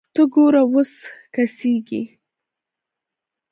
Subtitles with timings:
[0.13, 0.91] ته ګوره اوس
[1.33, 2.01] کسږي